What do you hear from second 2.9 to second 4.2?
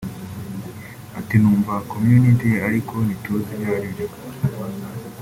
ntituzi ibyo aribyo